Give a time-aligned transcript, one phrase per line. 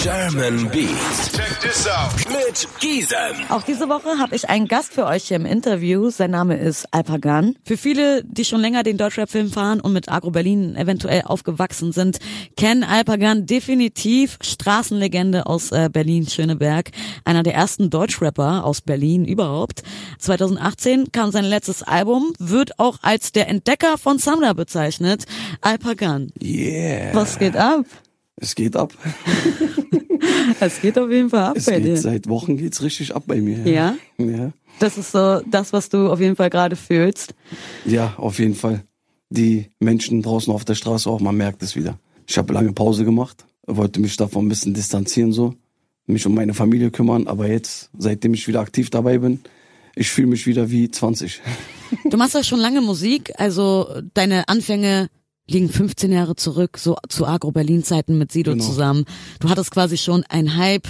[0.00, 1.32] German Beats.
[1.32, 2.12] Check this out.
[2.28, 3.36] Mit Gisem.
[3.48, 6.10] Auch diese Woche habe ich einen Gast für euch hier im Interview.
[6.10, 7.56] Sein Name ist Alpagan.
[7.64, 12.18] Für viele, die schon länger den Deutschrap-Film fahren und mit Agro Berlin eventuell aufgewachsen sind,
[12.56, 16.90] kennen Alpagan definitiv Straßenlegende aus äh, Berlin-Schöneberg.
[17.24, 19.82] Einer der ersten Deutschrapper aus Berlin überhaupt.
[20.18, 25.24] 2018 kam sein letztes Album, wird auch als der Entdecker von Samra bezeichnet.
[25.60, 26.32] Alpagan.
[26.42, 27.14] Yeah.
[27.14, 27.84] Was geht ab?
[28.36, 28.92] Es geht ab.
[30.60, 31.96] Es geht auf jeden Fall ab Es bei geht, dir.
[31.96, 33.66] seit Wochen geht's richtig ab bei mir.
[33.66, 33.96] Ja?
[34.18, 34.52] Ja.
[34.78, 37.34] Das ist so das, was du auf jeden Fall gerade fühlst.
[37.84, 38.84] Ja, auf jeden Fall.
[39.30, 41.98] Die Menschen draußen auf der Straße auch, man merkt es wieder.
[42.26, 45.54] Ich habe lange Pause gemacht, wollte mich davon ein bisschen distanzieren so,
[46.06, 49.40] mich um meine Familie kümmern, aber jetzt, seitdem ich wieder aktiv dabei bin,
[49.96, 51.40] ich fühle mich wieder wie 20.
[52.10, 55.08] Du machst ja schon lange Musik, also deine Anfänge
[55.46, 58.64] liegen 15 Jahre zurück, so zu Agro-Berlin-Zeiten mit Sido Genau.
[58.64, 59.04] zusammen.
[59.40, 60.88] Du hattest quasi schon einen Hype,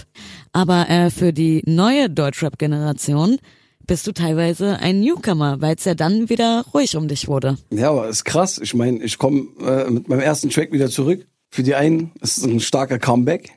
[0.53, 3.39] aber äh, für die neue Deutschrap-Generation
[3.87, 7.59] bist du teilweise ein Newcomer, weil es ja dann wieder ruhig um dich wurde.
[7.71, 8.59] Ja, aber ist krass.
[8.63, 11.27] Ich meine, ich komme äh, mit meinem ersten Track wieder zurück.
[11.51, 13.51] Für die einen ist es ein starker Comeback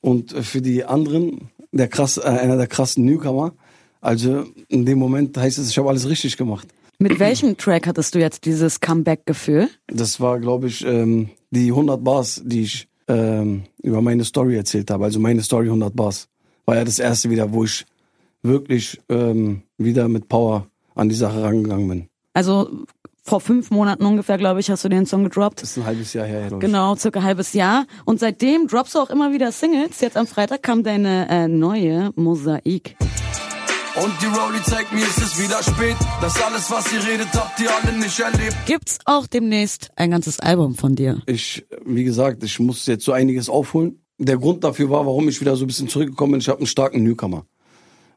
[0.00, 3.52] und äh, für die anderen der krass, äh, einer der krassen Newcomer.
[4.00, 6.66] Also in dem Moment heißt es, ich habe alles richtig gemacht.
[7.02, 9.70] Mit welchem Track hattest du jetzt dieses Comeback-Gefühl?
[9.86, 14.90] Das war, glaube ich, ähm, die 100 Bars, die ich ähm, über meine Story erzählt
[14.90, 15.04] habe.
[15.04, 16.28] Also meine Story 100 Bars.
[16.66, 17.86] War ja das erste wieder, wo ich
[18.42, 22.08] wirklich ähm, wieder mit Power an die Sache rangegangen bin.
[22.34, 22.84] Also
[23.22, 25.62] vor fünf Monaten ungefähr, glaube ich, hast du den Song gedroppt.
[25.62, 26.70] Das ist ein halbes Jahr her, glaube ich.
[26.70, 27.86] Genau, circa ein halbes Jahr.
[28.04, 30.02] Und seitdem droppst du auch immer wieder Singles.
[30.02, 32.96] Jetzt am Freitag kam deine äh, neue Mosaik.
[33.96, 35.96] Und die Rolli zeigt mir, es ist wieder spät.
[36.20, 38.56] Das alles, was ihr redet, habt ihr alle nicht erlebt.
[38.66, 41.20] Gibt's auch demnächst ein ganzes Album von dir?
[41.26, 44.00] Ich, wie gesagt, ich muss jetzt so einiges aufholen.
[44.18, 46.68] Der Grund dafür war, warum ich wieder so ein bisschen zurückgekommen bin, ich habe einen
[46.68, 47.46] starken Newcomer.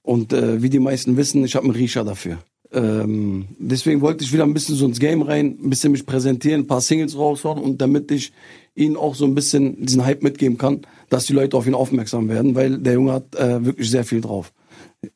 [0.04, 2.38] Und äh, wie die meisten wissen, ich habe einen Riecher dafür.
[2.72, 6.62] Ähm, deswegen wollte ich wieder ein bisschen so ins Game rein, ein bisschen mich präsentieren,
[6.62, 8.32] ein paar Singles raushauen und damit ich
[8.76, 12.30] ihnen auch so ein bisschen diesen Hype mitgeben kann, dass die Leute auf ihn aufmerksam
[12.30, 14.54] werden, weil der Junge hat äh, wirklich sehr viel drauf.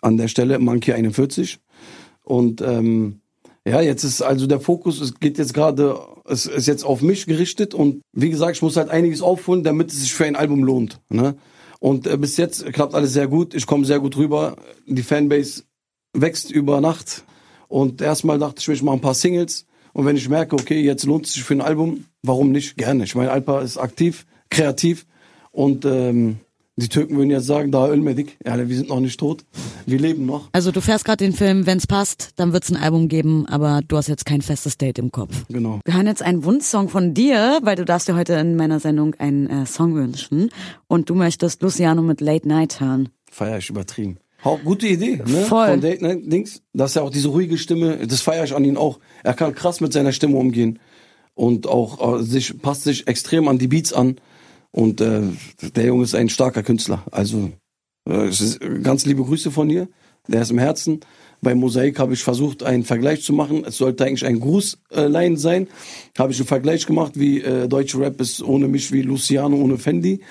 [0.01, 1.59] An der Stelle Monkey 41
[2.23, 3.21] und ähm,
[3.67, 7.25] ja, jetzt ist also der Fokus, es geht jetzt gerade, es ist jetzt auf mich
[7.25, 10.63] gerichtet und wie gesagt, ich muss halt einiges aufholen, damit es sich für ein Album
[10.63, 11.01] lohnt.
[11.09, 11.35] Ne?
[11.79, 14.55] Und äh, bis jetzt klappt alles sehr gut, ich komme sehr gut rüber,
[14.85, 15.63] die Fanbase
[16.13, 17.25] wächst über Nacht
[17.67, 20.79] und erstmal dachte ich mir, ich mache ein paar Singles und wenn ich merke, okay,
[20.79, 22.77] jetzt lohnt es sich für ein Album, warum nicht?
[22.77, 23.03] Gerne.
[23.03, 25.05] Ich meine, Alpa ist aktiv, kreativ
[25.51, 26.37] und ähm,
[26.77, 29.43] die Türken würden jetzt sagen, da Ölmedik, ja, wir sind noch nicht tot,
[29.87, 30.49] wir leben noch.
[30.51, 33.97] Also du fährst gerade den Film, wenn's passt, dann wird's ein Album geben, aber du
[33.97, 35.45] hast jetzt kein festes Date im Kopf.
[35.49, 35.79] Genau.
[35.85, 39.15] Wir hören jetzt einen Wunschsong von dir, weil du darfst dir heute in meiner Sendung
[39.15, 40.51] einen äh, Song wünschen
[40.87, 43.09] und du möchtest Luciano mit Late Night hören.
[43.31, 44.17] Feier ich übertrieben.
[44.43, 45.45] Auch gute Idee, ne?
[45.45, 45.69] Voll.
[45.69, 46.61] Von Date Night Dings.
[46.73, 48.99] Das ist ja auch diese ruhige Stimme, das feiere ich an ihn auch.
[49.23, 50.79] Er kann krass mit seiner Stimme umgehen.
[51.33, 54.17] Und auch äh, sich, passt sich extrem an die Beats an.
[54.71, 55.21] Und äh,
[55.75, 57.03] der Junge ist ein starker Künstler.
[57.11, 57.51] Also
[58.07, 59.87] äh, ist, ganz liebe Grüße von dir.
[60.27, 60.99] Der ist im Herzen.
[61.41, 63.63] Bei Mosaik habe ich versucht, einen Vergleich zu machen.
[63.65, 65.67] Es sollte eigentlich ein Grußline sein.
[66.17, 69.77] Habe ich einen Vergleich gemacht, wie äh, deutsche Rap ist ohne mich wie Luciano ohne
[69.77, 70.21] Fendi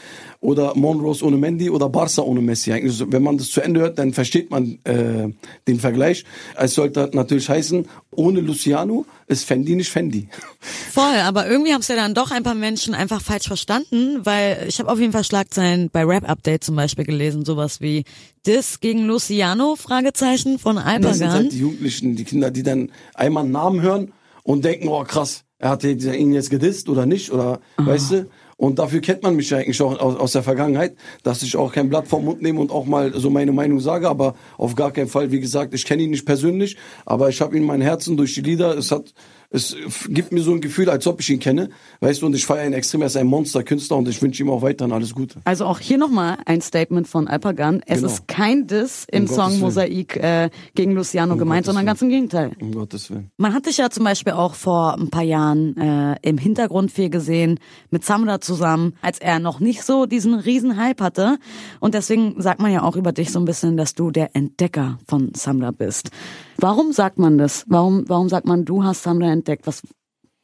[0.40, 2.72] oder Monrose ohne Mendy oder Barca ohne Messi.
[2.72, 5.28] Eigentlich, wenn man das zu Ende hört, dann versteht man äh,
[5.66, 6.24] den Vergleich.
[6.56, 10.28] Es sollte natürlich heißen, ohne Luciano ist Fendi nicht Fendi.
[10.92, 14.64] Voll, aber irgendwie haben es ja dann doch ein paar Menschen einfach falsch verstanden, weil
[14.68, 18.04] ich habe auf jeden Fall Schlagzeilen bei Rap Update zum Beispiel gelesen, sowas wie
[18.46, 21.32] Diss gegen Luciano, Fragezeichen von Das sind Alpagan.
[21.32, 24.12] halt die Jugendlichen, die Kinder, die dann einmal einen Namen hören
[24.44, 28.26] und denken, oh krass, er hat ihn jetzt gedisst oder nicht, oder weißt du?
[28.58, 31.90] Und dafür kennt man mich eigentlich auch aus, aus der Vergangenheit, dass ich auch kein
[31.90, 35.08] Blatt vom Mund nehme und auch mal so meine Meinung sage, aber auf gar keinen
[35.08, 38.16] Fall, wie gesagt, ich kenne ihn nicht persönlich, aber ich habe ihn in mein Herzen
[38.16, 39.12] durch die Lieder, es hat
[39.50, 39.76] es
[40.08, 41.70] gibt mir so ein Gefühl, als ob ich ihn kenne,
[42.00, 44.50] weißt du, und ich feiere ihn extrem, er ist ein Monsterkünstler und ich wünsche ihm
[44.50, 45.40] auch weiterhin alles Gute.
[45.44, 47.82] Also auch hier nochmal ein Statement von Alpagan.
[47.86, 48.12] Es Genau.
[48.12, 49.58] ist kein Diss im Um Song.
[49.60, 51.86] Mosaik äh, gegen Luciano gemeint, Gottes sondern Willen.
[51.86, 52.50] ganz im Gegenteil.
[52.60, 53.30] Um Gottes Willen.
[53.36, 57.10] Man hat dich ja zum Beispiel auch vor ein paar Jahren äh, im Hintergrund viel
[57.10, 57.58] gesehen,
[57.90, 61.38] mit Samra zusammen, als er noch nicht so diesen riesen Hype hatte.
[61.80, 64.98] Und deswegen sagt man ja auch über dich so ein bisschen, dass du der Entdecker
[65.08, 66.10] von Samra bist.
[66.58, 67.64] Warum sagt man das?
[67.68, 69.66] Warum, warum sagt man, du hast Samra entdeckt?
[69.66, 69.82] Was,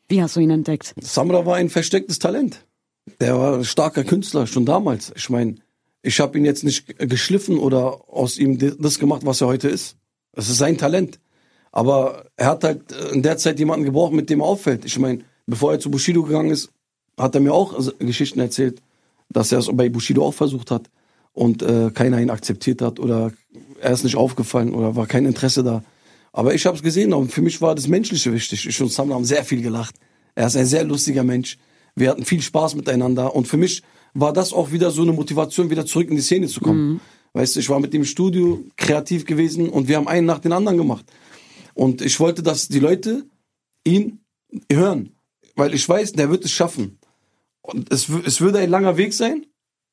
[0.09, 0.95] wie hast du ihn entdeckt?
[1.01, 2.65] Samra war ein verstecktes Talent.
[3.21, 5.13] Der war ein starker Künstler, schon damals.
[5.17, 5.57] Ich meine,
[6.03, 9.97] ich habe ihn jetzt nicht geschliffen oder aus ihm das gemacht, was er heute ist.
[10.33, 11.19] Es ist sein Talent.
[11.71, 14.85] Aber er hat halt in der Zeit jemanden gebraucht, mit dem er auffällt.
[14.85, 16.71] Ich meine, bevor er zu Bushido gegangen ist,
[17.19, 18.83] hat er mir auch Geschichten erzählt,
[19.31, 20.91] dass er es bei Bushido auch versucht hat
[21.33, 23.33] und äh, keiner ihn akzeptiert hat oder
[23.81, 25.83] er ist nicht aufgefallen oder war kein Interesse da.
[26.33, 28.67] Aber ich habe es gesehen und für mich war das Menschliche wichtig.
[28.67, 29.95] Ich und Samra haben sehr viel gelacht.
[30.35, 31.59] Er ist ein sehr lustiger Mensch.
[31.95, 33.83] Wir hatten viel Spaß miteinander und für mich
[34.15, 36.93] war das auch wieder so eine Motivation, wieder zurück in die Szene zu kommen.
[36.93, 37.01] Mhm.
[37.35, 40.53] Weißt du, ich war mit dem Studio kreativ gewesen und wir haben einen nach den
[40.53, 41.05] anderen gemacht.
[41.75, 43.25] Und ich wollte, dass die Leute
[43.85, 44.21] ihn
[44.71, 45.15] hören,
[45.57, 46.99] weil ich weiß, der wird es schaffen.
[47.63, 49.47] Und es, es würde ein langer Weg sein,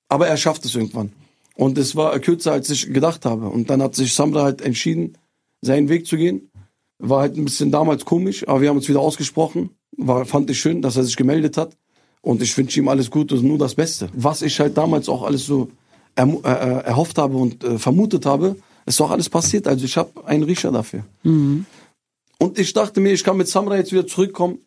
[0.10, 1.14] aber er schafft es irgendwann.
[1.56, 3.48] Und es war kürzer, als ich gedacht habe.
[3.48, 5.18] Und dann hat sich Samra halt entschieden,
[5.62, 6.52] seinen Weg zu gehen.
[7.00, 9.70] War halt ein bisschen damals komisch, aber wir haben uns wieder ausgesprochen.
[9.98, 11.78] War, fand ich schön, dass er sich gemeldet hat.
[12.22, 14.10] Und ich wünsche ihm alles Gute und nur das Beste.
[14.14, 15.70] Was ich halt damals auch alles so
[16.16, 19.68] er, äh, erhofft habe und äh, vermutet habe, ist doch alles passiert.
[19.68, 21.06] Also ich habe einen Riecher dafür.
[21.24, 21.66] Mhm.
[22.38, 24.60] Und ich dachte mir, ich kann mit Samra jetzt wieder zurückkommen.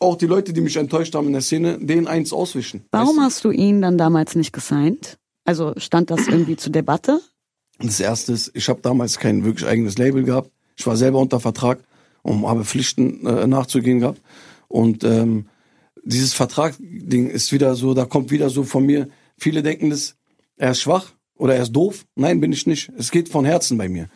[0.00, 2.84] Auch die Leute, die mich enttäuscht haben in der Szene, denen eins auswischen.
[2.90, 3.22] Warum weißt du?
[3.22, 5.18] hast du ihn dann damals nicht gesigned?
[5.44, 7.20] Also stand das irgendwie zur Debatte?
[7.78, 10.50] Das erste ist, ich habe damals kein wirklich eigenes Label gehabt.
[10.76, 11.80] Ich war selber unter Vertrag
[12.22, 14.20] und habe Pflichten äh, nachzugehen gehabt.
[14.68, 15.46] Und ähm,
[16.04, 19.08] dieses Vertragding ist wieder so, da kommt wieder so von mir.
[19.36, 20.16] Viele denken das,
[20.56, 22.06] er ist schwach oder er ist doof.
[22.14, 22.90] Nein, bin ich nicht.
[22.96, 24.08] Es geht von Herzen bei mir.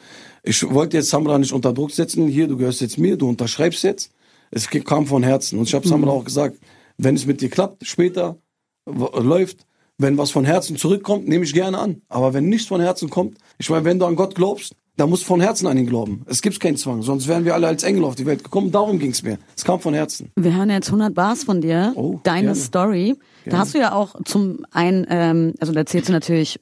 [0.42, 2.28] Ich wollte jetzt Samra nicht unter Druck setzen.
[2.28, 4.12] Hier, du gehörst jetzt mir, du unterschreibst jetzt.
[4.50, 5.58] Es kam von Herzen.
[5.58, 5.90] Und ich habe mhm.
[5.90, 6.58] Samra auch gesagt,
[6.96, 8.38] wenn es mit dir klappt, später
[8.86, 9.66] läuft,
[9.98, 12.02] wenn was von Herzen zurückkommt, nehme ich gerne an.
[12.08, 15.22] Aber wenn nichts von Herzen kommt, ich meine, wenn du an Gott glaubst, da muss
[15.22, 16.22] von Herzen an ihn glauben.
[16.26, 18.72] Es gibt keinen Zwang, sonst wären wir alle als Engel auf die Welt gekommen.
[18.72, 19.38] Darum ging es mir.
[19.56, 20.32] Es kam von Herzen.
[20.34, 22.56] Wir hören jetzt 100 Bars von dir, oh, deine gerne.
[22.56, 23.04] Story.
[23.04, 23.18] Gerne.
[23.44, 26.60] Da hast du ja auch zum einen, ähm, also da erzählst du natürlich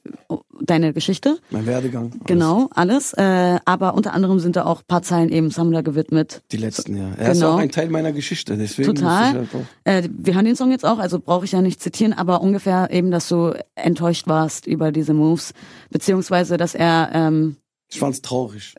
[0.69, 1.39] deine Geschichte.
[1.49, 2.11] Mein Werdegang.
[2.11, 2.25] Alles.
[2.25, 3.13] Genau, alles.
[3.13, 6.41] Äh, aber unter anderem sind da auch paar Zeilen eben Sammler gewidmet.
[6.51, 7.09] Die letzten, ja.
[7.11, 7.31] Er genau.
[7.31, 8.93] ist auch ein Teil meiner Geschichte, deswegen.
[8.93, 9.33] Total.
[9.33, 9.49] Halt
[9.83, 12.89] äh, wir hören den Song jetzt auch, also brauche ich ja nicht zitieren, aber ungefähr
[12.91, 15.53] eben, dass du enttäuscht warst über diese Moves,
[15.89, 17.57] beziehungsweise dass er ähm,
[17.89, 18.75] ich fand's traurig.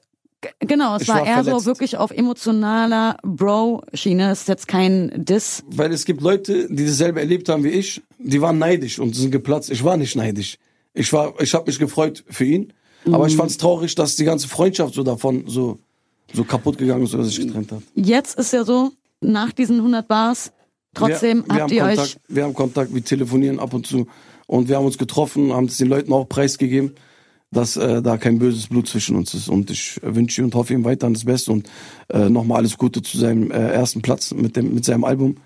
[0.60, 4.30] Genau, es ich war, war eher so wirklich auf emotionaler Bro-Schiene.
[4.30, 5.64] Es ist jetzt kein Diss.
[5.68, 9.32] Weil es gibt Leute, die dasselbe erlebt haben wie ich, die waren neidisch und sind
[9.32, 9.70] geplatzt.
[9.70, 10.58] Ich war nicht neidisch.
[10.94, 12.72] Ich war, ich habe mich gefreut für ihn,
[13.04, 13.14] mhm.
[13.14, 15.78] aber ich fand's traurig, dass die ganze Freundschaft so davon so
[16.34, 17.82] so kaputt gegangen ist, dass sich getrennt hat.
[17.94, 18.90] Jetzt ist ja so,
[19.22, 20.52] nach diesen 100 Bars,
[20.92, 22.16] trotzdem wir, wir habt ihr Kontakt, euch...
[22.28, 24.06] Wir haben Kontakt, wir telefonieren ab und zu
[24.46, 26.94] und wir haben uns getroffen, haben es den Leuten auch preisgegeben
[27.50, 29.48] dass äh, da kein böses Blut zwischen uns ist.
[29.48, 31.68] Und ich wünsche und hoffe ihm weiterhin das Beste und
[32.08, 35.36] äh, nochmal alles Gute zu seinem äh, ersten Platz mit, dem, mit seinem Album.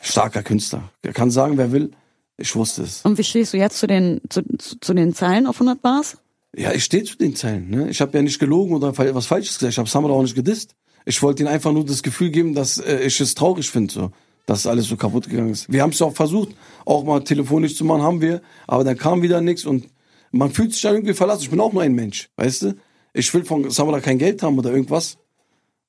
[0.00, 0.90] Starker Künstler.
[1.02, 1.92] Er kann sagen, wer will.
[2.36, 3.02] Ich wusste es.
[3.02, 6.18] Und wie stehst du jetzt zu den, zu, zu den Zeilen auf 100 Bars?
[6.54, 7.70] Ja, ich stehe zu den Zeilen.
[7.70, 7.88] Ne?
[7.90, 9.72] Ich habe ja nicht gelogen oder was Falsches gesagt.
[9.72, 10.74] Ich habe Samra auch nicht gedisst.
[11.04, 14.10] Ich wollte ihm einfach nur das Gefühl geben, dass äh, ich es traurig finde, so,
[14.46, 15.72] dass alles so kaputt gegangen ist.
[15.72, 16.50] Wir haben es auch versucht,
[16.84, 19.88] auch mal telefonisch zu machen, haben wir, aber dann kam wieder nichts und
[20.30, 21.42] man fühlt sich dann irgendwie verlassen.
[21.42, 22.76] Ich bin auch nur ein Mensch, weißt du?
[23.14, 25.18] Ich will von Samara kein Geld haben oder irgendwas.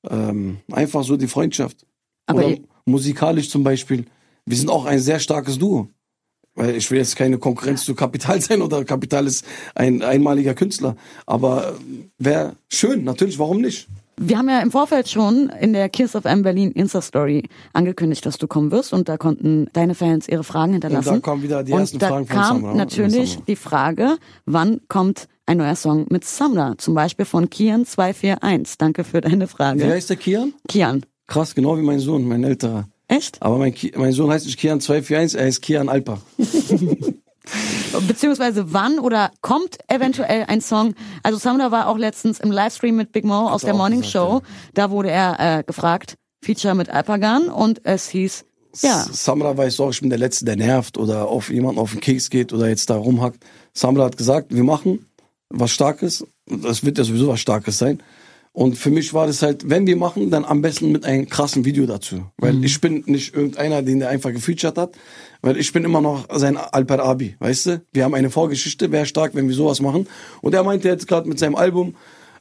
[0.08, 1.86] Ähm, einfach so die Freundschaft.
[2.26, 4.04] Aber oder musikalisch zum Beispiel.
[4.44, 5.88] Wir sind auch ein sehr starkes Duo.
[6.54, 10.96] Weil ich will jetzt keine Konkurrenz zu Kapital sein oder Kapital ist ein einmaliger Künstler.
[11.26, 11.72] Aber äh,
[12.18, 13.88] wäre schön, natürlich, warum nicht?
[14.16, 18.38] Wir haben ja im Vorfeld schon in der Kiss of M Berlin Insta-Story angekündigt, dass
[18.38, 21.08] du kommen wirst und da konnten deine Fans ihre Fragen hinterlassen.
[21.08, 24.16] Und da kommen wieder die ersten da Fragen von kam Samra, natürlich die Frage,
[24.46, 26.78] wann kommt ein neuer Song mit Samra?
[26.78, 28.76] Zum Beispiel von Kian241.
[28.78, 29.80] Danke für deine Frage.
[29.80, 30.54] Wer heißt der Kian?
[30.68, 31.04] Kian.
[31.26, 32.86] Krass, genau wie mein Sohn, mein älterer.
[33.08, 33.42] Echt?
[33.42, 36.20] Aber mein, mein Sohn heißt nicht Kian241, er heißt Kian Alpa.
[38.08, 40.94] Beziehungsweise wann oder kommt eventuell ein Song?
[41.22, 44.40] Also Samra war auch letztens im Livestream mit Big Mo aus der Morning Show.
[44.72, 48.44] Da wurde er äh, gefragt, Feature mit Alpagan und es hieß
[48.82, 49.06] ja.
[49.10, 52.30] Samra weiß auch, ich bin der Letzte, der nervt oder auf jemanden auf den Keks
[52.30, 53.44] geht oder jetzt da rumhackt.
[53.72, 55.06] Samra hat gesagt, wir machen
[55.48, 56.26] was Starkes.
[56.46, 58.02] Das wird ja sowieso was Starkes sein.
[58.56, 61.64] Und für mich war das halt, wenn wir machen, dann am besten mit einem krassen
[61.64, 62.26] Video dazu.
[62.36, 62.62] Weil mhm.
[62.62, 64.94] ich bin nicht irgendeiner, den der einfach gefeatured hat.
[65.42, 67.82] Weil ich bin immer noch sein Alper Abi, weißt du?
[67.92, 70.06] Wir haben eine Vorgeschichte, wäre stark, wenn wir sowas machen.
[70.40, 71.96] Und er meinte jetzt gerade mit seinem Album,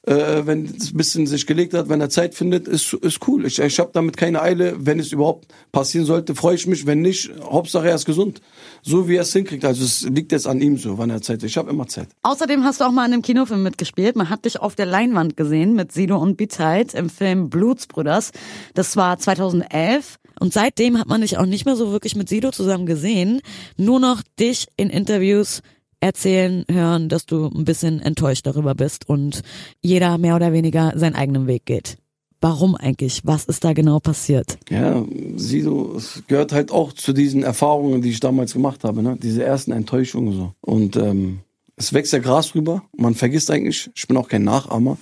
[0.06, 3.46] äh, wenn es ein bisschen sich gelegt hat, wenn er Zeit findet, ist, ist cool.
[3.46, 4.76] Ich, ich habe damit keine Eile.
[4.78, 6.86] Wenn es überhaupt passieren sollte, freue ich mich.
[6.86, 8.42] Wenn nicht, Hauptsache er ist gesund.
[8.82, 9.64] So wie er es hinkriegt.
[9.64, 11.44] Also es liegt jetzt an ihm so, wann er Zeit hat.
[11.44, 12.10] Ich habe immer Zeit.
[12.24, 14.18] Außerdem hast du auch mal in einem Kinofilm mitgespielt.
[14.18, 18.32] Man hat dich auf der Leinwand gesehen mit Sido und Beatheit im Film Blutsbrüders.
[18.74, 20.20] Das war 2011.
[20.40, 23.42] Und seitdem hat man dich auch nicht mehr so wirklich mit Sido zusammen gesehen.
[23.78, 25.62] Nur noch dich in Interviews
[26.04, 29.42] erzählen hören, dass du ein bisschen enttäuscht darüber bist und
[29.82, 31.98] jeder mehr oder weniger seinen eigenen Weg geht.
[32.42, 33.22] Warum eigentlich?
[33.24, 34.58] Was ist da genau passiert?
[34.70, 35.06] Ja,
[35.38, 39.18] Sido, es gehört halt auch zu diesen Erfahrungen, die ich damals gemacht habe, ne?
[39.22, 40.54] Diese ersten Enttäuschungen so.
[40.60, 41.40] Und ähm,
[41.78, 42.84] es wächst ja Gras rüber.
[42.98, 44.98] Man vergisst eigentlich, ich bin auch kein Nachahmer.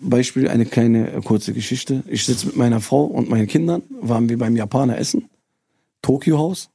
[0.00, 2.04] Beispiel eine kleine äh, kurze Geschichte.
[2.06, 5.28] Ich sitze mit meiner Frau und meinen Kindern, waren wir beim Japaner essen,
[6.02, 6.70] Tokyo Haus.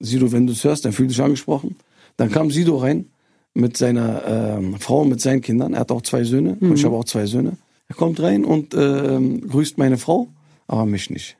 [0.00, 1.76] Sido, wenn du es hörst, dann fühl dich angesprochen.
[2.16, 3.06] Dann kam Sido rein
[3.54, 5.74] mit seiner ähm, Frau und mit seinen Kindern.
[5.74, 7.56] Er hat auch zwei Söhne und ich habe auch zwei Söhne.
[7.88, 10.28] Er kommt rein und ähm, grüßt meine Frau,
[10.66, 11.36] aber mich nicht.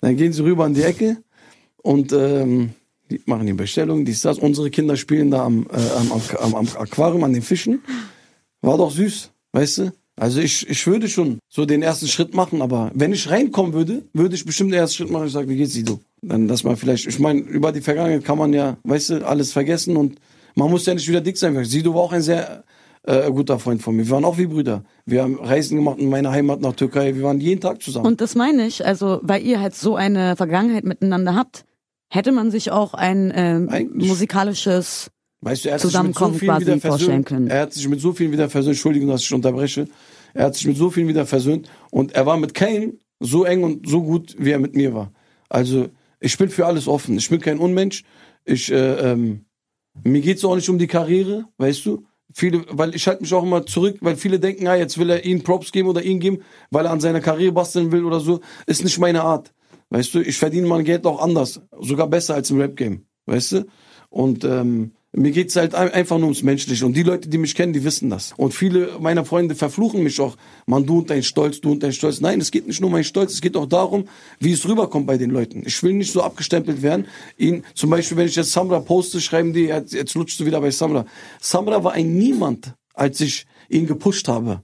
[0.00, 1.18] Dann gehen sie rüber an die Ecke
[1.82, 2.70] und ähm,
[3.10, 4.38] die machen die Bestellung, dies, das.
[4.38, 7.80] Unsere Kinder spielen da am, äh, am, am, am Aquarium, an den Fischen.
[8.60, 9.92] War doch süß, weißt du?
[10.16, 14.02] Also ich, ich würde schon so den ersten Schritt machen, aber wenn ich reinkommen würde,
[14.14, 15.26] würde ich bestimmt den ersten Schritt machen.
[15.26, 16.00] Ich sage, wie geht's du?
[16.28, 19.52] Dann, dass man vielleicht, ich meine, über die Vergangenheit kann man ja, weißt du, alles
[19.52, 20.18] vergessen und
[20.56, 21.64] man muss ja nicht wieder dick sein.
[21.64, 22.64] Sido war auch ein sehr
[23.04, 24.04] äh, guter Freund von mir.
[24.04, 24.82] Wir waren auch wie Brüder.
[25.04, 27.14] Wir haben Reisen gemacht in meiner Heimat nach Türkei.
[27.14, 28.06] Wir waren jeden Tag zusammen.
[28.06, 31.64] Und das meine ich, also weil ihr halt so eine Vergangenheit miteinander habt,
[32.08, 35.10] hätte man sich auch ein Eigentlich- musikalisches
[35.42, 37.48] Weißt du, er hat sich mit so Zusammenkommen quasi wieder vorstellen können.
[37.48, 38.74] Er hat sich mit so vielen wieder versöhnt.
[38.74, 39.86] Entschuldigung, dass ich unterbreche.
[40.34, 41.68] Er hat sich mit so vielen wieder versöhnt.
[41.90, 45.12] Und er war mit keinem so eng und so gut, wie er mit mir war.
[45.48, 45.88] Also,
[46.20, 47.16] ich bin für alles offen.
[47.18, 48.04] Ich bin kein Unmensch.
[48.44, 49.46] Ich, äh, ähm,
[50.04, 52.04] mir geht's auch nicht um die Karriere, weißt du?
[52.32, 55.24] Viele, weil ich halte mich auch immer zurück, weil viele denken, ah, jetzt will er
[55.24, 58.40] ihn Props geben oder ihn geben, weil er an seiner Karriere basteln will oder so.
[58.66, 59.52] Ist nicht meine Art.
[59.90, 61.60] Weißt du, ich verdiene mein Geld auch anders.
[61.80, 63.06] Sogar besser als im Rap-Game.
[63.26, 63.66] Weißt du?
[64.10, 66.84] Und ähm, mir geht's halt ein- einfach nur ums Menschliche.
[66.84, 68.34] Und die Leute, die mich kennen, die wissen das.
[68.36, 70.36] Und viele meiner Freunde verfluchen mich auch.
[70.66, 72.20] Man, du und dein Stolz, du und dein Stolz.
[72.20, 74.08] Nein, es geht nicht nur um meinen Stolz, es geht auch darum,
[74.40, 75.62] wie es rüberkommt bei den Leuten.
[75.64, 77.06] Ich will nicht so abgestempelt werden.
[77.38, 80.60] Ihn, zum Beispiel, wenn ich jetzt Samra poste, schreiben die, jetzt, jetzt lutschst du wieder
[80.60, 81.06] bei Samra.
[81.40, 84.62] Samra war ein Niemand, als ich ihn gepusht habe.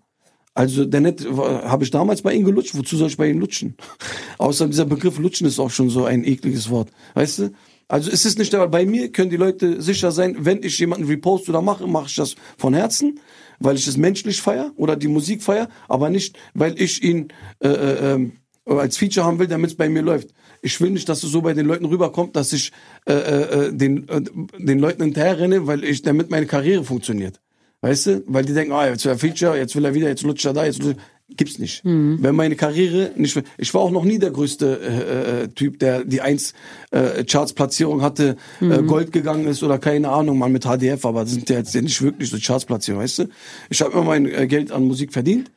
[0.55, 2.77] Also der net habe ich damals bei ihm gelutscht.
[2.77, 3.75] Wozu soll ich bei ihm lutschen?
[4.39, 6.91] Außer dieser Begriff lutschen ist auch schon so ein ekliges Wort.
[7.15, 7.51] Weißt du?
[7.93, 11.07] Also es ist nicht der Bei mir können die Leute sicher sein, wenn ich jemanden
[11.07, 13.21] repost oder mache, mache ich das von Herzen,
[13.61, 17.29] weil ich es menschlich feier oder die Musik feier, aber nicht, weil ich ihn
[17.63, 18.33] äh, äh, ähm,
[18.65, 20.31] als Feature haben will, damit es bei mir läuft.
[20.63, 22.73] Ich will nicht, dass es so bei den Leuten rüberkommt, dass ich
[23.05, 24.23] äh, äh, den, äh,
[24.59, 27.43] den Leuten hinterher renne, weil ich, damit meine Karriere funktioniert.
[27.83, 28.23] Weißt du?
[28.27, 30.55] Weil die denken, ah, jetzt will er Feature, jetzt will er wieder, jetzt lutscht er
[30.55, 31.05] da, jetzt lutscht er.
[31.37, 31.83] Gibt's nicht.
[31.85, 36.05] Wenn meine Karriere nicht, ich war auch noch nie der größte äh, äh, Typ, der
[36.05, 36.53] die eins
[36.91, 41.33] äh, Charts-Platzierung hatte, äh, Gold gegangen ist oder keine Ahnung, mal mit HDF, aber das
[41.33, 43.25] sind ja jetzt nicht wirklich so Charts-Platzierungen, weißt du?
[43.71, 45.51] Ich habe immer mein äh, Geld an Musik verdient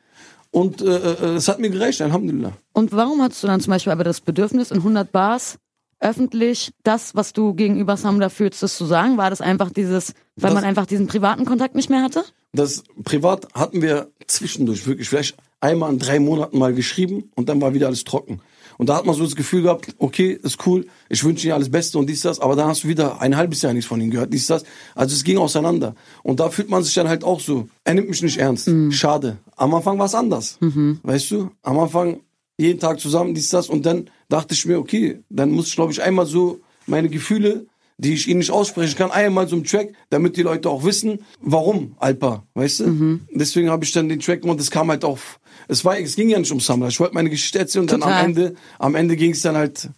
[0.50, 2.52] und äh, äh, es hat mir gereicht, Alhamdulillah.
[2.72, 5.58] Und warum hattest du dann zum Beispiel aber das Bedürfnis, in 100 Bars
[6.00, 9.16] öffentlich das, was du gegenüber Samra fühlst, das zu sagen?
[9.16, 12.24] War das einfach dieses, weil Das- man einfach diesen privaten Kontakt nicht mehr hatte?
[12.52, 17.60] Das privat hatten wir zwischendurch wirklich vielleicht einmal in drei Monaten mal geschrieben und dann
[17.60, 18.40] war wieder alles trocken.
[18.78, 21.70] Und da hat man so das Gefühl gehabt, okay, ist cool, ich wünsche dir alles
[21.70, 24.10] Beste und dies, das, aber dann hast du wieder ein halbes Jahr nichts von ihm
[24.10, 24.64] gehört, dies, das.
[24.94, 25.94] Also es ging auseinander.
[26.22, 28.68] Und da fühlt man sich dann halt auch so, er nimmt mich nicht ernst.
[28.92, 29.38] Schade.
[29.56, 30.58] Am Anfang war es anders.
[31.02, 31.50] Weißt du?
[31.62, 32.20] Am Anfang
[32.58, 33.68] jeden Tag zusammen, dies, das.
[33.68, 37.66] Und dann dachte ich mir, okay, dann muss ich, glaube ich, einmal so meine Gefühle,
[37.98, 41.20] die ich ihnen nicht aussprechen kann, einmal so im Track, damit die Leute auch wissen,
[41.40, 43.20] warum Alpa, weißt du?
[43.30, 46.28] Deswegen habe ich dann den Track gemacht, es kam halt auf, es war, es ging
[46.28, 48.20] ja nicht um Samra, ich wollte meine Geschichte erzählen und dann Total.
[48.20, 49.88] am Ende, am Ende ging es dann halt,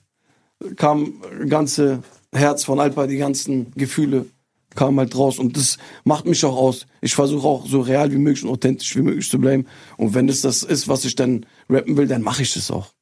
[0.76, 1.14] kam
[1.49, 2.02] ganze
[2.33, 4.26] Herz von Alpa, die ganzen Gefühle
[4.75, 6.87] kamen halt raus und das macht mich auch aus.
[7.00, 10.28] Ich versuche auch so real wie möglich und authentisch wie möglich zu bleiben und wenn
[10.28, 12.93] es das ist, was ich dann rappen will, dann mache ich das auch.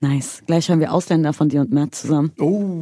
[0.00, 0.42] Nice.
[0.46, 2.32] Gleich hören wir Ausländer von dir und Matt zusammen.
[2.38, 2.80] Oh,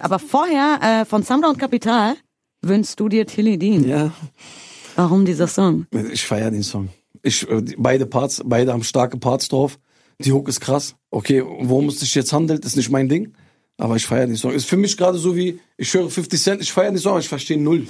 [0.00, 2.14] Aber vorher, äh, von Samra und Kapital,
[2.62, 3.86] wünschst du dir Tilly Dean.
[3.86, 4.12] ja.
[4.96, 5.86] Warum dieser Song?
[6.12, 6.88] Ich feiere den Song.
[7.22, 9.78] Ich, äh, beide Parts, beide haben starke Parts drauf.
[10.18, 10.96] Die Hook ist krass.
[11.10, 13.32] Okay, worum es sich jetzt handelt, ist nicht mein Ding.
[13.80, 14.52] Aber ich feiere den Song.
[14.52, 17.20] Ist für mich gerade so wie, ich höre 50 Cent, ich feiere den Song, aber
[17.20, 17.86] ich verstehe null.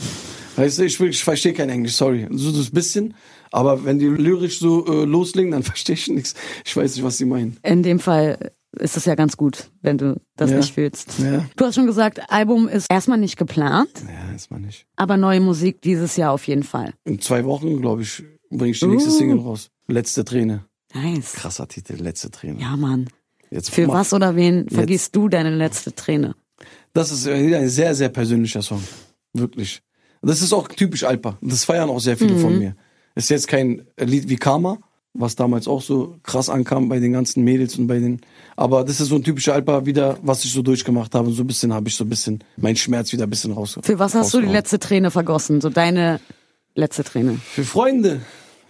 [0.57, 2.29] Weißt du, ich, ich verstehe kein Englisch, sorry.
[2.31, 3.15] So das bisschen.
[3.51, 6.35] Aber wenn die lyrisch so äh, loslegen, dann verstehe ich nichts.
[6.65, 7.57] Ich weiß nicht, was sie meinen.
[7.65, 10.59] In dem Fall ist es ja ganz gut, wenn du das Ja.
[10.59, 11.19] nicht fühlst.
[11.19, 11.45] Ja.
[11.57, 14.87] Du hast schon gesagt, Album ist erstmal nicht geplant, Ja, ist man nicht.
[14.95, 16.95] aber neue Musik dieses Jahr auf jeden Fall.
[17.05, 19.15] In zwei Wochen, glaube ich, bringe ich die nächste Uh.
[19.15, 19.71] Single raus.
[19.89, 20.67] Letzte Träne.
[20.95, 21.33] Nice.
[21.33, 22.61] Krasser Titel, letzte Träne.
[22.61, 23.09] Ja, Mann.
[23.51, 26.35] Jetzt Für was oder wen vergisst du deine letzte Träne?
[26.93, 28.83] Das ist äh, ein sehr, sehr persönlicher Song.
[29.33, 29.83] Wirklich.
[30.23, 31.39] Das ist auch typisch Alpa.
[31.41, 32.77] Das feiern auch sehr viele von mir.
[33.15, 34.79] Ist jetzt kein Lied wie Karma,
[35.15, 38.21] was damals auch so krass ankam bei den ganzen Mädels und bei den.
[38.57, 41.29] Aber das ist so ein typischer Alpa wieder, was ich so durchgemacht habe.
[41.29, 43.79] Und so ein bisschen habe ich so ein bisschen meinen Schmerz wieder ein bisschen raus.
[43.83, 45.61] Für was hast du die letzte Träne vergossen?
[45.61, 46.21] So deine
[46.75, 47.39] letzte Träne.
[47.43, 48.21] Für Freunde.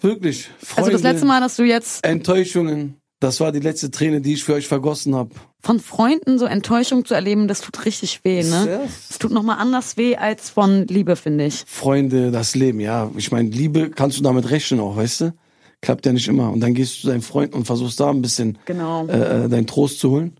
[0.00, 0.48] Wirklich.
[0.62, 2.99] Freunde, Also das letzte Mal, dass du jetzt Enttäuschungen.
[3.20, 5.30] Das war die letzte Träne, die ich für euch vergossen habe.
[5.62, 8.88] von Freunden so Enttäuschung zu erleben, das tut richtig weh, ne?
[9.10, 11.64] Es tut nochmal anders weh als von Liebe, finde ich.
[11.66, 13.10] Freunde, das Leben, ja.
[13.18, 15.34] Ich meine, Liebe kannst du damit rechnen auch, weißt du?
[15.82, 16.50] Klappt ja nicht immer.
[16.50, 19.06] Und dann gehst du zu deinem Freund und versuchst da ein bisschen Genau.
[19.06, 20.38] äh, äh, deinen Trost zu holen.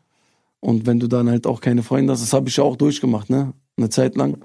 [0.61, 3.29] Und wenn du dann halt auch keine Freunde hast, das habe ich ja auch durchgemacht,
[3.31, 3.53] ne?
[3.77, 4.39] Eine Zeit lang.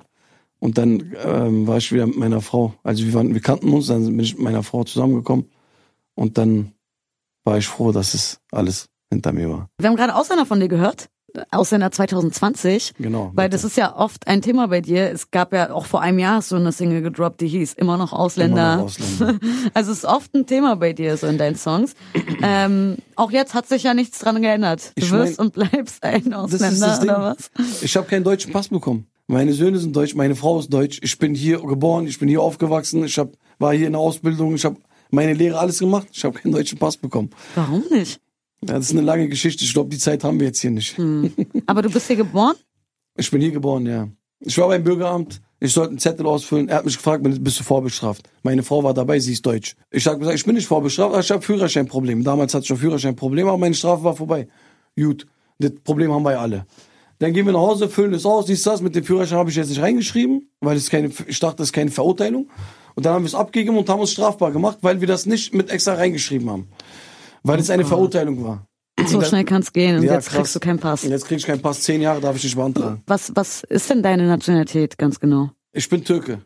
[0.60, 2.74] Und dann ähm, war ich wieder mit meiner Frau.
[2.84, 5.46] Also wir, waren, wir kannten uns, dann bin ich mit meiner Frau zusammengekommen.
[6.16, 6.72] Und dann
[7.46, 9.70] war ich froh, dass es alles hinter mir war.
[9.78, 11.08] Wir haben gerade Ausländer von dir gehört.
[11.52, 12.94] Ausländer 2020.
[12.98, 13.32] Genau.
[13.34, 15.12] Weil das ist ja oft ein Thema bei dir.
[15.12, 18.14] Es gab ja auch vor einem Jahr so eine Single gedroppt, die hieß immer noch
[18.14, 18.74] Ausländer.
[18.74, 19.40] Immer noch Ausländer.
[19.74, 21.94] Also es ist oft ein Thema bei dir so in deinen Songs.
[22.42, 24.94] ähm, auch jetzt hat sich ja nichts dran geändert.
[24.96, 27.52] Du Ich wirst mein, und bleibst ein Das ist Ausländer oder was?
[27.82, 29.08] Ich habe keinen deutschen Pass bekommen.
[29.28, 31.00] Meine Söhne sind deutsch, meine Frau ist deutsch.
[31.02, 34.54] Ich bin hier geboren, ich bin hier aufgewachsen, ich hab, war hier in der Ausbildung,
[34.56, 34.78] ich habe
[35.12, 36.08] meine Lehre alles gemacht.
[36.12, 37.30] Ich habe keinen deutschen Pass bekommen.
[37.56, 38.20] Warum nicht?
[38.62, 39.64] Ja, das ist eine lange Geschichte.
[39.64, 40.98] Ich glaube, die Zeit haben wir jetzt hier nicht.
[41.66, 42.56] Aber du bist hier geboren?
[43.18, 44.08] Ich bin hier geboren, ja.
[44.40, 45.42] Ich war beim Bürgeramt.
[45.60, 46.68] Ich sollte einen Zettel ausfüllen.
[46.68, 48.30] Er hat mich gefragt, bist du vorbestraft?
[48.44, 49.76] Meine Frau war dabei, sie ist deutsch.
[49.90, 52.24] Ich habe gesagt, ich bin nicht vorbestraft, aber ich habe Führerscheinprobleme.
[52.24, 54.48] Damals hatte ich schon Führerscheinprobleme, aber meine Strafe war vorbei.
[54.98, 55.26] Gut,
[55.60, 56.66] das Problem haben wir ja alle.
[57.20, 58.82] Dann gehen wir nach Hause, füllen es aus, dies, das.
[58.82, 61.74] Mit dem Führerschein habe ich jetzt nicht reingeschrieben, weil es keine, ich dachte, das ist
[61.74, 62.50] keine Verurteilung.
[62.96, 65.54] Und dann haben wir es abgegeben und haben uns strafbar gemacht, weil wir das nicht
[65.54, 66.68] mit extra reingeschrieben haben.
[67.44, 68.66] Weil es eine Verurteilung war.
[69.06, 70.38] So schnell kann es gehen und Ja, jetzt krass.
[70.38, 71.04] kriegst du keinen Pass.
[71.04, 71.82] Und jetzt krieg ich keinen Pass.
[71.82, 73.04] Zehn Jahre darf ich nicht beantragen.
[73.08, 75.52] Was, was ist denn deine Nationalität ganz genau?
[75.74, 76.42] Ich bin Türke.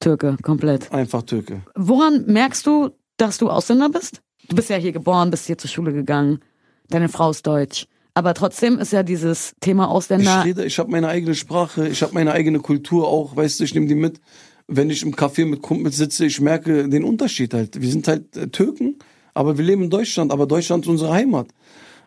[0.00, 0.90] Türke, komplett.
[0.90, 1.60] Einfach Türke.
[1.76, 4.22] Woran merkst du, dass du Ausländer bist?
[4.48, 6.40] Du bist ja hier geboren, bist hier zur Schule gegangen.
[6.88, 7.86] Deine Frau ist deutsch.
[8.14, 10.44] Aber trotzdem ist ja dieses Thema Ich Ausländer.
[10.44, 13.74] rede, ich habe meine eigene Sprache, ich habe meine eigene Kultur auch, weißt du, ich
[13.74, 14.20] nehme die mit.
[14.68, 17.80] Wenn ich im Café mit Kumpels sitze, ich merke den Unterschied halt.
[17.80, 18.96] Wir sind halt äh, Türken,
[19.34, 21.48] aber wir leben in Deutschland, aber Deutschland ist unsere Heimat.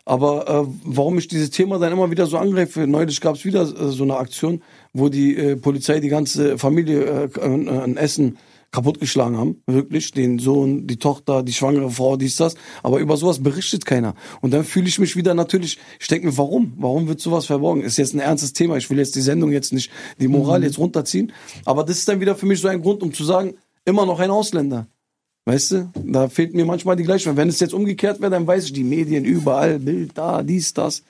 [0.04, 3.62] Aber äh, warum ich dieses Thema dann immer wieder so angreife, neulich gab es wieder
[3.62, 8.38] äh, so eine Aktion, wo die äh, Polizei die ganze Familie äh, äh, ein Essen
[8.72, 13.42] kaputtgeschlagen haben, wirklich, den Sohn, die Tochter, die schwangere Frau, dies, das, aber über sowas
[13.42, 14.14] berichtet keiner.
[14.40, 16.74] Und dann fühle ich mich wieder natürlich, ich denke mir, warum?
[16.76, 17.82] Warum wird sowas verborgen?
[17.82, 20.78] Ist jetzt ein ernstes Thema, ich will jetzt die Sendung jetzt nicht, die Moral jetzt
[20.78, 21.32] runterziehen,
[21.64, 24.20] aber das ist dann wieder für mich so ein Grund, um zu sagen, immer noch
[24.20, 24.86] ein Ausländer.
[25.48, 27.36] Weißt du, da fehlt mir manchmal die Gleichung.
[27.36, 31.04] Wenn es jetzt umgekehrt wäre, dann weiß ich, die Medien überall, Bild da, dies, das.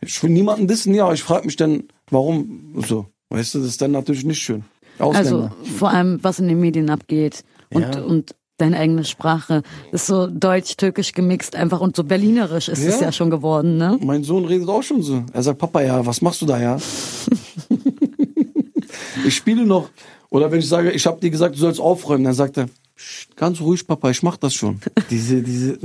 [0.00, 3.06] Ich will niemanden dissen, ja, aber ich frage mich dann, warum so.
[3.30, 4.62] Weißt du, das ist dann natürlich nicht schön.
[4.98, 5.52] Also Ausländer.
[5.78, 8.02] vor allem, was in den Medien abgeht und, Ja.
[8.02, 9.62] und deine eigene Sprache.
[9.92, 13.06] ist so deutsch-türkisch gemixt einfach und so berlinerisch ist es Ja.
[13.06, 13.98] ja schon geworden, ne?
[14.02, 15.24] Mein Sohn redet auch schon so.
[15.32, 16.78] Er sagt, Papa, ja, was machst du da, ja?
[19.26, 19.88] ich spiele noch.
[20.30, 23.36] Oder wenn ich sage, ich habe dir gesagt, du sollst aufräumen, dann sagt er, "Psst,
[23.36, 24.80] ganz ruhig, Papa, ich mach das schon.
[25.10, 25.78] diese, diese.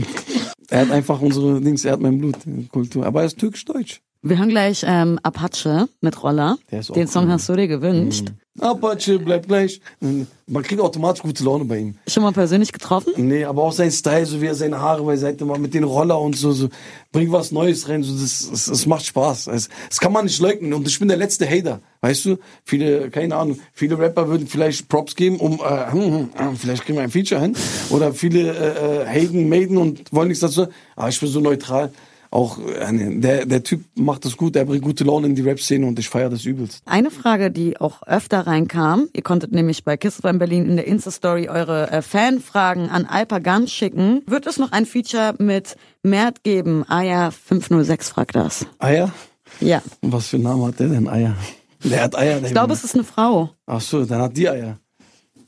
[0.69, 2.35] er hat einfach unsere Dings, er hat mein Blut,
[2.71, 3.05] Kultur.
[3.05, 4.01] Aber er ist türkisch-deutsch.
[4.27, 6.57] Wir hören gleich ähm, Apache mit Roller.
[6.71, 7.25] Den Song cool.
[7.25, 7.31] Mhm.
[7.31, 8.31] hast du dir gewünscht.
[8.59, 9.79] Apache, bleib gleich.
[9.99, 11.95] Man kriegt automatisch gute Laune bei ihm.
[12.07, 13.13] Schon mal persönlich getroffen?
[13.17, 16.19] Nee, aber auch sein Style, so wie er seine Haare beiseite macht, mit den Roller
[16.19, 16.69] und so, so.
[17.11, 19.45] Bringt was Neues rein, so, das, das, das macht Spaß.
[19.45, 20.73] Das, das kann man nicht leugnen.
[20.73, 21.81] Und ich bin der letzte Hater.
[22.01, 22.37] Weißt du?
[22.63, 26.83] Viele, keine Ahnung, viele Rapper würden vielleicht Props geben, um, äh, hm, hm, hm, vielleicht
[26.83, 27.55] kriegen wir ein Feature hin.
[27.91, 30.65] Oder viele, äh, äh, haten, maiden und wollen nichts dazu.
[30.95, 31.91] Aber ich bin so neutral.
[32.35, 35.85] Auch, äh, der, der Typ macht das gut, der bringt gute Laune in die Rap-Szene
[35.85, 36.81] und ich feiere das übelst.
[36.85, 40.85] Eine Frage, die auch öfter reinkam, ihr konntet nämlich bei Kiss in Berlin in der
[40.85, 44.21] Insta-Story eure äh, Fanfragen an Alpagan schicken.
[44.27, 46.83] Wird es noch ein Feature mit Mert geben?
[46.89, 48.65] Aya 506 fragt das.
[48.79, 49.13] Eier?
[49.61, 49.81] Ja.
[50.01, 51.07] Was für einen Namen hat der denn?
[51.07, 51.37] Eier.
[51.85, 52.43] Der hat Eier.
[52.43, 53.51] Ich glaube, es ist eine Frau.
[53.65, 54.77] Ach so, dann hat die Eier.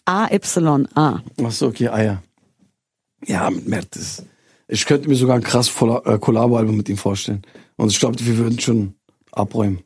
[0.06, 1.22] A-Y-A.
[1.44, 2.24] Ach so, okay, Eier.
[3.26, 4.24] Ja, mit Mert ist.
[4.68, 7.44] Ich könnte mir sogar ein krass äh, Collabo-Album mit ihm vorstellen.
[7.78, 8.96] Und ich glaube, wir würden schon
[9.32, 9.82] abräumen.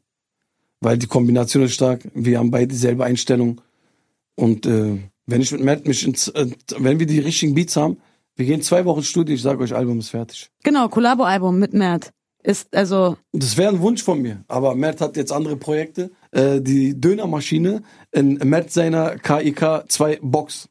[0.79, 2.01] Weil die Kombination ist stark.
[2.15, 3.61] Wir haben beide dieselbe Einstellung.
[4.35, 7.97] Und äh, wenn ich mit Mert mich ins, äh, wenn wir die richtigen Beats haben,
[8.35, 10.49] wir gehen zwei Wochen Studio, ich sage euch, Album ist fertig.
[10.63, 12.11] Genau, Collabo-Album mit Mert.
[12.43, 14.43] Ist also, Das wäre ein Wunsch von mir.
[14.47, 16.11] Aber Mert hat jetzt andere Projekte.
[16.31, 20.69] Äh, die Dönermaschine in Mert seiner KIK 2 Box.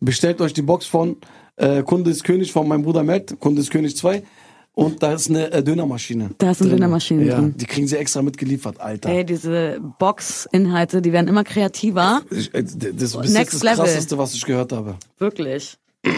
[0.00, 1.16] Bestellt euch die Box von
[1.58, 4.22] äh, Kunde ist König von meinem Bruder Mert, Kunde ist König 2.
[4.78, 6.30] Und da ist eine äh, Dönermaschine.
[6.38, 6.78] Da ist eine drin.
[6.78, 7.54] Dönermaschine ja, drin.
[7.56, 9.08] Die kriegen sie extra mitgeliefert, Alter.
[9.08, 12.22] ey, diese Box-Inhalte, die werden immer kreativer.
[12.30, 13.84] Ich, äh, das ist Next das level.
[13.84, 14.94] krasseste, was ich gehört habe.
[15.18, 15.78] Wirklich.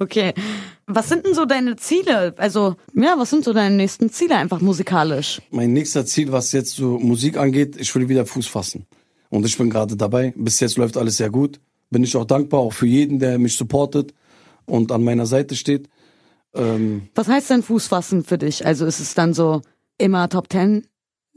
[0.00, 0.34] okay.
[0.88, 2.34] Was sind denn so deine Ziele?
[2.38, 5.40] Also, ja, was sind so deine nächsten Ziele einfach musikalisch?
[5.52, 8.84] Mein nächster Ziel, was jetzt so Musik angeht, ich will wieder Fuß fassen.
[9.30, 10.34] Und ich bin gerade dabei.
[10.36, 11.60] Bis jetzt läuft alles sehr gut.
[11.90, 14.12] Bin ich auch dankbar, auch für jeden, der mich supportet.
[14.66, 15.88] Und an meiner Seite steht.
[16.54, 18.64] Ähm, Was heißt denn Fuß fassen für dich?
[18.64, 19.62] Also ist es dann so
[19.98, 20.86] immer Top Ten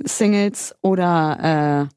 [0.04, 1.94] Singles oder äh,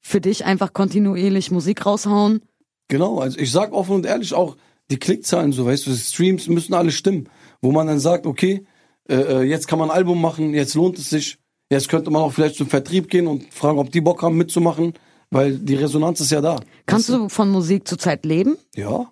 [0.00, 2.42] für dich einfach kontinuierlich Musik raushauen?
[2.88, 4.56] Genau, also ich sag offen und ehrlich auch,
[4.90, 7.28] die Klickzahlen, so weißt du, die Streams müssen alle stimmen.
[7.60, 8.66] Wo man dann sagt, okay,
[9.08, 11.38] äh, äh, jetzt kann man ein Album machen, jetzt lohnt es sich.
[11.70, 14.92] Jetzt könnte man auch vielleicht zum Vertrieb gehen und fragen, ob die Bock haben mitzumachen,
[15.30, 16.60] weil die Resonanz ist ja da.
[16.84, 18.58] Kannst du von Musik zurzeit leben?
[18.74, 19.10] Ja.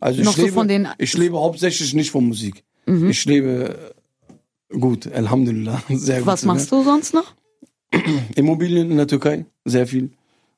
[0.00, 2.64] Also Noch ich so lebe, von den- ich lebe hauptsächlich nicht von Musik.
[2.86, 3.10] Mhm.
[3.10, 3.92] Ich lebe
[4.72, 5.82] äh, gut, Alhamdulillah.
[5.90, 6.26] Sehr gut.
[6.26, 7.34] Was machst du sonst noch?
[8.36, 10.10] Immobilien in der Türkei, sehr viel.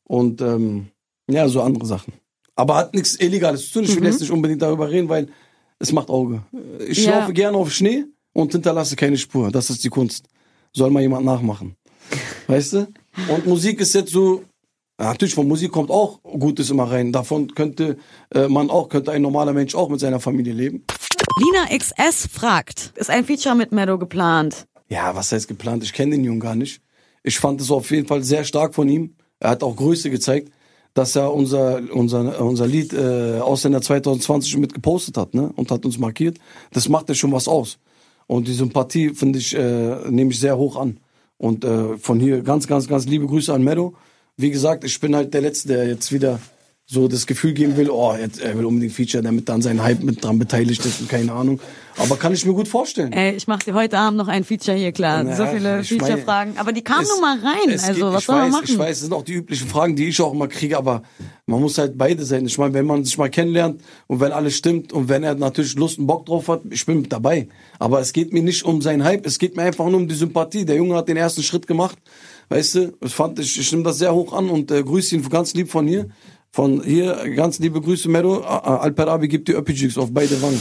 [0.04, 0.88] Und ähm,
[1.30, 2.12] ja, so andere Sachen.
[2.54, 3.84] Aber hat nichts Illegales zu tun.
[3.84, 5.28] Ich will jetzt nicht unbedingt darüber reden, weil
[5.78, 6.42] es macht Auge.
[6.86, 7.20] Ich Ja.
[7.20, 9.50] laufe gerne auf Schnee und hinterlasse keine Spur.
[9.50, 10.26] Das ist die Kunst.
[10.74, 11.74] Soll mal jemand nachmachen.
[12.46, 12.88] Weißt du?
[13.28, 14.42] Und Musik ist jetzt so.
[15.02, 17.10] Natürlich, von Musik kommt auch Gutes immer rein.
[17.10, 17.96] Davon könnte
[18.32, 20.84] äh, man auch, könnte ein normaler Mensch auch mit seiner Familie leben.
[21.40, 24.68] Lina XS fragt, ist ein Feature mit Meadow geplant?
[24.88, 25.82] Ja, was heißt geplant?
[25.82, 26.80] Ich kenne den Jungen gar nicht.
[27.24, 29.16] Ich fand es auf jeden Fall sehr stark von ihm.
[29.40, 30.52] Er hat auch Größe gezeigt,
[30.94, 35.50] dass er unser, unser, unser Lied äh, Ausländer 2020 mit gepostet hat ne?
[35.56, 36.38] und hat uns markiert.
[36.72, 37.78] Das macht ja schon was aus.
[38.28, 41.00] Und die Sympathie, finde ich, äh, nehme ich sehr hoch an.
[41.38, 43.96] Und äh, von hier ganz, ganz, ganz liebe Grüße an Meadow.
[44.36, 46.40] Wie gesagt, ich bin halt der Letzte, der jetzt wieder
[46.84, 50.02] so das Gefühl geben will, oh, jetzt, er will unbedingt Feature, damit dann sein Hype
[50.02, 51.60] mit dran beteiligt ist und keine Ahnung.
[51.96, 53.12] Aber kann ich mir gut vorstellen.
[53.12, 55.22] Ey, ich mache dir heute Abend noch ein Feature hier klar.
[55.22, 56.54] Na, so viele Feature-Fragen.
[56.58, 57.70] Aber die kamen nun mal rein.
[57.80, 58.64] Also, geht- was soll man weiß, machen?
[58.68, 61.02] Ich weiß, das sind auch die üblichen Fragen, die ich auch immer kriege, aber
[61.46, 62.44] man muss halt beide sein.
[62.46, 65.74] Ich meine, wenn man sich mal kennenlernt und wenn alles stimmt und wenn er natürlich
[65.76, 67.48] Lust und Bock drauf hat, ich bin mit dabei.
[67.78, 70.14] Aber es geht mir nicht um seinen Hype, es geht mir einfach nur um die
[70.14, 70.64] Sympathie.
[70.66, 71.96] Der Junge hat den ersten Schritt gemacht,
[72.52, 75.28] weißt du, ich fand, ich, ich nehme das sehr hoch an und äh, grüße ihn
[75.28, 76.08] ganz lieb von hier.
[76.50, 78.40] Von hier, ganz liebe Grüße, Medo.
[78.40, 80.60] Alperabi gibt die Öppijigs auf beide Wangen.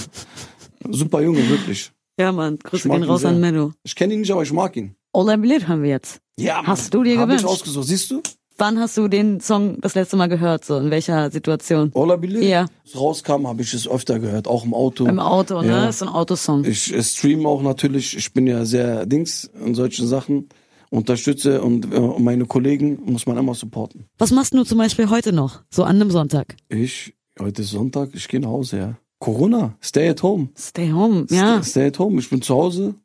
[0.89, 1.91] Super Junge, wirklich.
[2.17, 2.57] Ja, Mann.
[2.63, 3.31] Grüße gehen ihn raus sehr.
[3.31, 3.73] an Menno.
[3.83, 4.95] Ich kenne ihn nicht, aber ich mag ihn.
[5.11, 6.21] Olabilir haben wir jetzt.
[6.39, 7.43] Ja, Hast du dir hab gewünscht?
[7.43, 8.21] ich ausgesucht, siehst du?
[8.57, 10.63] Wann hast du den Song das letzte Mal gehört?
[10.63, 11.91] So, in welcher Situation?
[11.93, 12.47] Ola Billy?
[12.47, 12.67] Ja.
[12.85, 15.07] Als rauskam, habe ich es öfter gehört, auch im Auto.
[15.07, 15.67] Im Auto, ne?
[15.67, 15.85] Ja.
[15.87, 16.63] Das ist ein Autosong.
[16.65, 18.15] Ich streame auch natürlich.
[18.15, 20.47] Ich bin ja sehr Dings in solchen Sachen.
[20.91, 24.05] Unterstütze und äh, meine Kollegen muss man immer supporten.
[24.17, 25.63] Was machst du zum Beispiel heute noch?
[25.69, 26.57] So an einem Sonntag?
[26.67, 28.97] Ich, heute ist Sonntag, ich gehe nach Hause, ja.
[29.19, 30.49] Corona, stay at home.
[30.57, 31.63] Stay home, ja.
[31.63, 32.19] Stay, stay at home.
[32.19, 32.95] Ich bin zu Hause,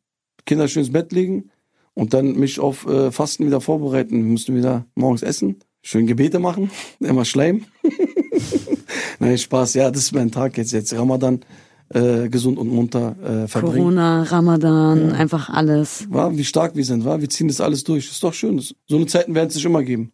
[0.47, 1.51] Kinder schön ins Bett legen
[1.95, 4.17] und dann mich auf äh, Fasten wieder vorbereiten.
[4.17, 7.67] Wir müssen wieder morgens essen, schön Gebete machen, immer Schleim.
[9.21, 10.73] Nein, Spaß, ja, das ist mein Tag jetzt.
[10.73, 11.45] Jetzt Ramadan,
[11.91, 13.77] äh, gesund und munter äh, verbringen.
[13.77, 16.07] Corona, Ramadan, einfach alles.
[16.11, 18.11] War, wie stark wir sind, war, wir ziehen das alles durch.
[18.11, 18.59] Ist doch schön.
[18.61, 20.13] So eine Zeiten werden es sich immer geben.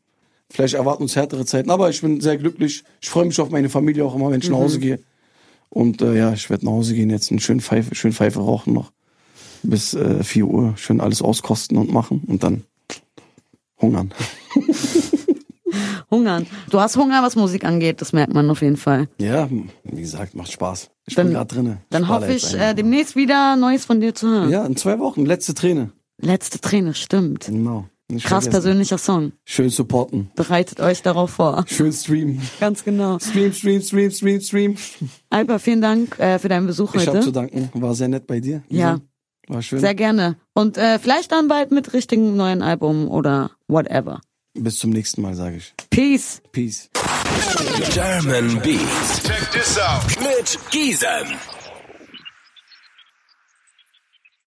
[0.51, 2.85] Vielleicht erwarten uns härtere Zeiten, aber ich bin sehr glücklich.
[3.01, 5.01] Ich freue mich auf meine Familie auch immer, wenn ich nach Hause gehe.
[5.71, 8.75] Und äh, ja, ich werde nach Hause gehen jetzt, einen schönen Pfeife, schön Pfeife rauchen
[8.75, 8.93] noch
[9.63, 12.65] bis äh, 4 Uhr, schön alles auskosten und machen und dann
[13.81, 14.13] hungern.
[16.11, 16.47] Hungern.
[16.71, 19.09] Du hast Hunger, was Musik angeht, das merkt man auf jeden Fall.
[19.19, 19.49] Ja,
[19.85, 20.91] wie gesagt, macht Spaß.
[21.07, 21.79] Ich Dann- bin gerade drinne.
[21.91, 24.51] Dann hoffe ich, äh, demnächst wieder Neues von dir zu hören.
[24.51, 25.91] Ja, in zwei Wochen, letzte Träne.
[26.21, 27.47] Letzte Träne, stimmt.
[27.47, 27.87] Genau.
[28.09, 28.51] Nicht Krass vergessen.
[28.63, 29.33] persönlicher Song.
[29.45, 30.31] Schön supporten.
[30.37, 31.65] Bereitet euch darauf vor.
[31.67, 32.43] Schön streamen.
[32.61, 33.19] Ganz genau.
[33.19, 34.77] Stream, stream, stream, stream, stream.
[35.31, 37.33] Alper, vielen Dank äh, für deinen Besuch Ich habe zu heute.
[37.33, 37.71] danken.
[37.75, 38.63] War sehr nett bei dir.
[38.69, 38.99] Ja.
[39.49, 39.81] War schön.
[39.81, 40.37] Sehr gerne.
[40.53, 44.21] Und äh, vielleicht dann bald mit richtigen neuen Album oder whatever.
[44.55, 45.75] Bis zum nächsten Mal, sage ich.
[45.89, 46.43] Peace.
[46.53, 46.91] Peace.
[47.93, 49.23] German Beats.
[49.23, 50.03] Check this out.
[50.21, 51.39] Mit Giesen.